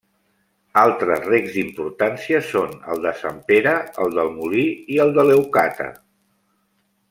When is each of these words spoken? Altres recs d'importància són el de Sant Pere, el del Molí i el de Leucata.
Altres 0.83 1.19
recs 1.31 1.51
d'importància 1.57 2.39
són 2.47 2.73
el 2.95 3.05
de 3.05 3.13
Sant 3.21 3.37
Pere, 3.53 3.75
el 4.07 4.19
del 4.19 4.35
Molí 4.41 4.65
i 4.97 4.99
el 5.07 5.15
de 5.21 5.29
Leucata. 5.31 5.91